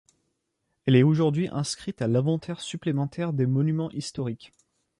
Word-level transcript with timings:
Elle 0.87 0.95
est 0.95 1.03
aujourd'hui 1.03 1.47
inscrite 1.51 2.01
à 2.01 2.07
l'Inventaire 2.07 2.59
supplémentaire 2.59 3.33
des 3.33 3.45
monuments 3.45 3.91
historiques. 3.91 4.51